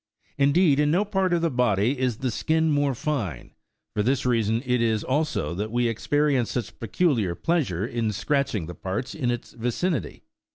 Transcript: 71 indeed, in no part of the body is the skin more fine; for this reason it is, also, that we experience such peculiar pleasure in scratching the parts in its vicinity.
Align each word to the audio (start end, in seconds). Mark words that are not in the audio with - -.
71 0.39 0.49
indeed, 0.49 0.79
in 0.79 0.89
no 0.89 1.05
part 1.05 1.31
of 1.31 1.43
the 1.43 1.51
body 1.51 1.99
is 1.99 2.17
the 2.17 2.31
skin 2.31 2.71
more 2.71 2.95
fine; 2.95 3.53
for 3.93 4.01
this 4.01 4.25
reason 4.25 4.63
it 4.65 4.81
is, 4.81 5.03
also, 5.03 5.53
that 5.53 5.69
we 5.71 5.87
experience 5.87 6.49
such 6.53 6.79
peculiar 6.79 7.35
pleasure 7.35 7.85
in 7.85 8.11
scratching 8.11 8.65
the 8.65 8.73
parts 8.73 9.13
in 9.13 9.29
its 9.29 9.53
vicinity. 9.53 10.23